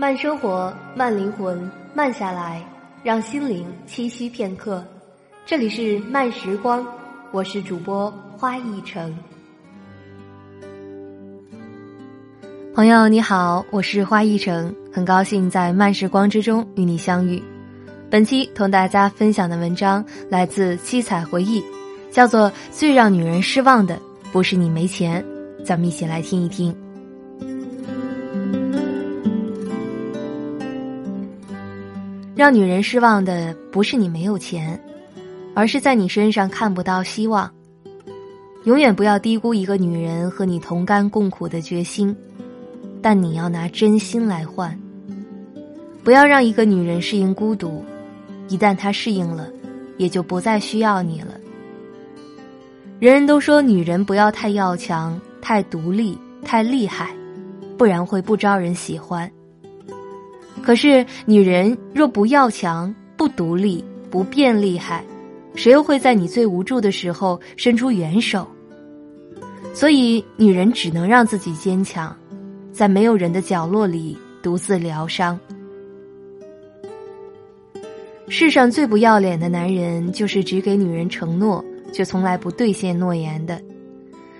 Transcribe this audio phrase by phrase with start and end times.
[0.00, 2.64] 慢生活，慢灵魂，慢下来，
[3.02, 4.84] 让心灵栖息片刻。
[5.44, 6.86] 这里是慢时光，
[7.32, 9.12] 我是主播花一成。
[12.72, 17.42] 朋友你好，我是花一成，很高兴在慢时光之中与你相遇。
[18.08, 21.60] 本期同大家分享的文章来自七彩回忆，
[22.12, 23.98] 叫做《最让女人失望的
[24.30, 25.20] 不是你没钱》，
[25.64, 26.72] 咱们一起来听一听。
[32.38, 34.80] 让女人失望的不是你没有钱，
[35.54, 37.52] 而是在你身上看不到希望。
[38.62, 42.16] 永远不要低估一个女人和你同甘共苦的决心，
[43.02, 44.78] 但你要拿真心来换。
[46.04, 47.84] 不要让一个女人适应孤独，
[48.46, 49.48] 一旦她适应了，
[49.96, 51.34] 也就不再需要你了。
[53.00, 57.10] 人人都说女人不要太要强、太独立、太厉害，
[57.76, 59.28] 不然会不招人喜欢。
[60.62, 65.04] 可是，女人若不要强、不独立、不变厉害，
[65.54, 68.46] 谁又会在你最无助的时候伸出援手？
[69.72, 72.14] 所以，女人只能让自己坚强，
[72.72, 75.38] 在没有人的角落里独自疗伤。
[78.28, 83.56] 世上最不要脸的男人，就是只给女人承诺，却从来不兑现诺言的；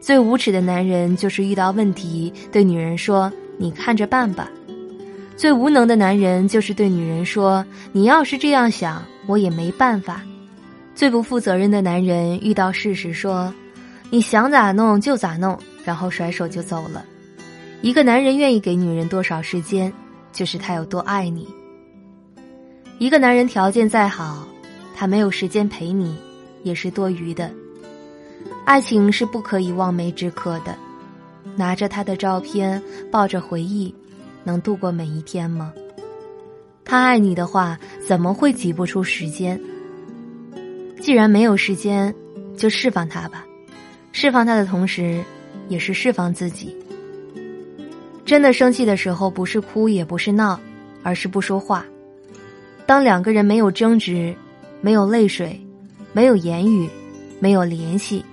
[0.00, 4.48] 最无耻的男人，就是遇到问题对女人说：“你看着办吧。”
[5.42, 10.22] 最无能的男人就是对女人说：“你要是这样想，我也没办法。”
[10.94, 13.52] 最不负责任的男人遇到事时说
[14.08, 17.04] ：“你想咋弄就咋弄，然后甩手就走了。”
[17.82, 19.92] 一个男人愿意给女人多少时间，
[20.32, 21.48] 就是他有多爱你。
[22.98, 24.46] 一个男人条件再好，
[24.94, 26.16] 他没有时间陪你，
[26.62, 27.50] 也是多余的。
[28.64, 30.72] 爱情是不可以望梅止渴的，
[31.56, 33.92] 拿着他的照片，抱着回忆。
[34.44, 35.72] 能度过每一天吗？
[36.84, 39.60] 他爱你的话，怎么会挤不出时间？
[41.00, 42.14] 既然没有时间，
[42.56, 43.44] 就释放他吧。
[44.12, 45.24] 释放他的同时，
[45.68, 46.76] 也是释放自己。
[48.24, 50.60] 真的生气的时候，不是哭，也不是闹，
[51.02, 51.84] 而是不说话。
[52.84, 54.34] 当两个人没有争执，
[54.80, 55.58] 没有泪水，
[56.12, 56.88] 没有言语，
[57.40, 58.24] 没有联系，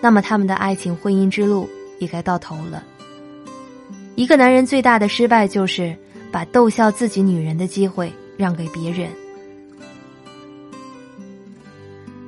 [0.00, 1.68] 那么他们的爱情婚姻之路
[1.98, 2.84] 也该到头了。
[4.16, 5.96] 一个男人最大的失败，就是
[6.30, 9.10] 把逗笑自己女人的机会让给别人。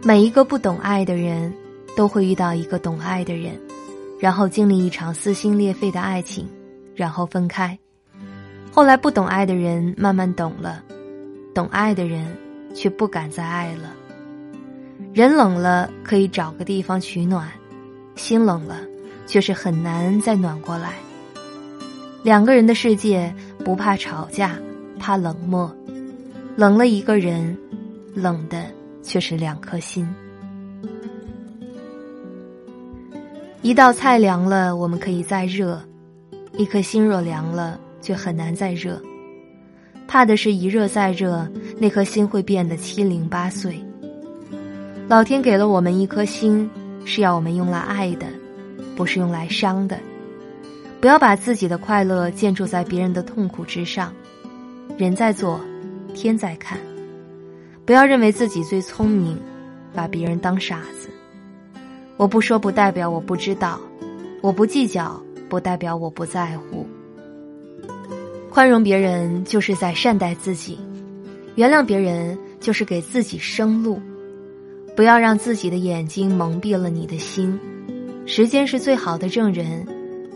[0.02, 1.52] 每一个不懂爱的人，
[1.96, 3.52] 都会遇到一个懂爱的人，
[4.18, 6.48] 然后经历一场撕心裂肺的爱情，
[6.94, 7.78] 然后分开。
[8.72, 10.82] 后来不懂爱的人慢慢懂了，
[11.54, 12.36] 懂爱的人
[12.74, 13.94] 却不敢再爱了。
[15.12, 17.48] 人冷了可以找个地方取暖，
[18.16, 18.80] 心冷了
[19.24, 20.94] 却是很难再暖过来。
[22.26, 23.32] 两个人的世界
[23.64, 24.58] 不怕吵架，
[24.98, 25.72] 怕冷漠。
[26.56, 27.56] 冷了一个人，
[28.16, 28.64] 冷的
[29.00, 30.04] 却是两颗心。
[33.62, 35.78] 一道菜凉了，我们可以再热；
[36.58, 39.00] 一颗心若凉了，却很难再热。
[40.08, 41.48] 怕的是一热再热，
[41.78, 43.80] 那颗心会变得七零八碎。
[45.06, 46.68] 老天给了我们一颗心，
[47.04, 48.26] 是要我们用来爱的，
[48.96, 49.96] 不是用来伤的。
[51.06, 54.12] 不要把自己的快乐建筑在别人的痛苦之上，
[54.98, 55.60] 人在做，
[56.16, 56.80] 天在看。
[57.84, 59.38] 不要认为自己最聪明，
[59.94, 61.08] 把别人当傻子。
[62.16, 63.78] 我不说不代表我不知道，
[64.40, 66.84] 我不计较不代表我不在乎。
[68.50, 70.76] 宽容别人就是在善待自己，
[71.54, 74.00] 原谅别人就是给自己生路。
[74.96, 77.56] 不要让自己的眼睛蒙蔽了你的心，
[78.26, 79.86] 时间是最好的证人。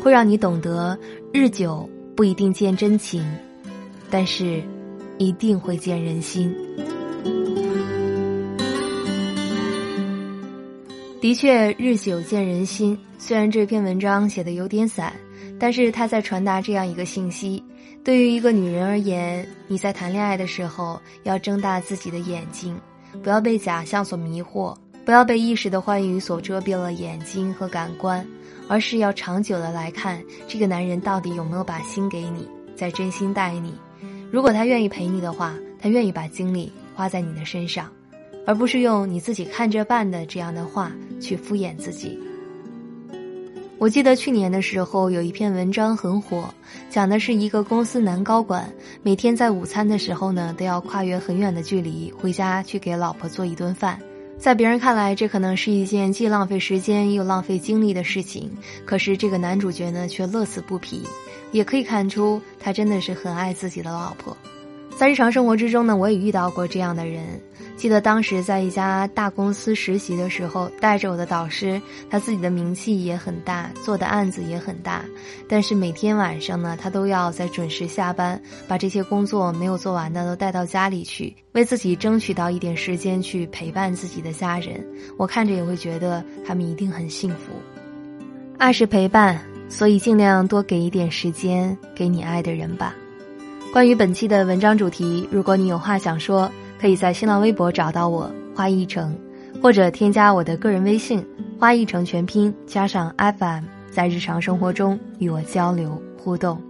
[0.02, 0.98] 会让你懂得，
[1.32, 3.24] 日久不一定见真情，
[4.10, 4.62] 但是
[5.18, 6.54] 一定会见人心。
[11.20, 12.98] 的确，日久见人心。
[13.18, 15.12] 虽然这篇文章写的有点散，
[15.58, 17.62] 但是他在传达这样一个信息：
[18.02, 22.74] 对于一个女人而言，你在谈恋爱的时候要睁大自己的眼睛，
[23.22, 24.74] 不要被假象所迷惑，
[25.10, 28.24] 不要被一时的欢愉所遮蔽了眼睛和感官。
[28.68, 33.74] 而是要长久的来看，这个男人到底有没有把心给你，在真心待你。
[34.30, 37.90] 如果他愿意陪你的话，他愿意把精力花在你的身上，
[38.46, 42.16] 而不是用你自己看着办的这样的话去敷衍自己。
[43.78, 46.54] 我记得去年的时候有一篇文章很火，
[46.88, 48.72] 讲的是一个公司男高管
[49.02, 53.98] 每天在午餐的时候呢，都要跨越很远的距离回家去给老婆做一顿饭。
[54.40, 58.50] 在别人看来，这可能是一件既浪费时间又浪费精力的事情。
[58.86, 61.02] 可是这个男主角呢，却乐此不疲，
[61.52, 64.34] 也可以看出他真的是很爱自己的老婆。
[65.00, 67.24] 在日常生活之中呢，我也遇到过这样的人。
[67.74, 71.80] 记得当时在一家大公司实习的时候，带着我的导师，
[72.10, 75.02] 他自己的名气也很大，做的案子也很大，
[75.48, 78.38] 但是每天晚上呢，他都要在准时下班，
[78.68, 84.86] 把这些工作没有做完的都带到家里去，为自己争取到一点时间去陪伴自己的家人。
[85.16, 87.52] 我看着也会觉得他们一定很幸福。
[88.58, 92.94] 爱是陪伴，所以尽量多给一点时间给你爱的人吧。
[93.72, 96.50] 关于本期的文章主题，如果你有话想说，
[96.80, 99.16] 可以在新浪微博找到我花一成，
[99.62, 101.24] 或者添加我的个人微信
[101.56, 103.62] 花一成全拼加上 FM，
[103.92, 106.60] 在日常生活中与我交流互动。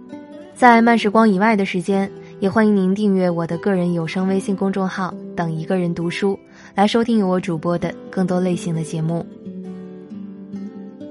[0.53, 2.09] 在慢时光以外的时间，
[2.39, 6.37] 也欢迎您订阅我的个人有声微信公众号“等一个人读书”，
[6.75, 9.25] 来收听我主播的更多类型的节目。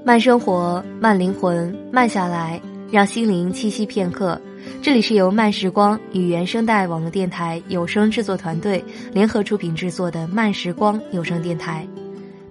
[0.05, 4.39] 慢生活，慢灵魂，慢下来，让心灵栖息片刻。
[4.79, 11.87] 这里是由慢时光与原声带网络电台有声制作团队联合出品制作的慢时光有声电台。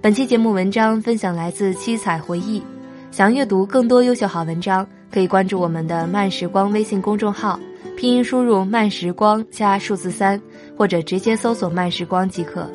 [0.01, 2.63] 本期节目文章分享来自七彩回忆。
[3.11, 7.59] 想阅读更多优秀好文章，可以关注我们的慢时光微信公众号，
[7.97, 10.41] 拼音输入慢时光加数字三，
[10.77, 12.71] 或者直接搜索慢时光即可。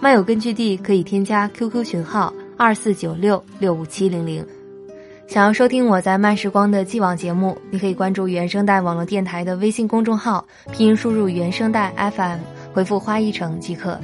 [0.00, 4.46] 漫友根据地可以添加 QQ 群号二四九六六五七零零。
[5.26, 12.38] 想要收听我在慢时光的既往节目，你可以关注原声带网络电台的微信公众号，拼音输入原声带 FM，
[12.72, 13.98] 回复花一城即可。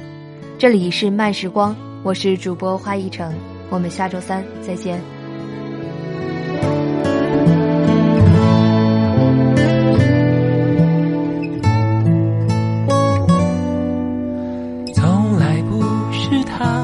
[0.57, 3.33] 这里是慢时光，我是主播花一城，
[3.69, 4.99] 我们下周三再见。
[14.93, 15.81] 从来不
[16.11, 16.83] 是他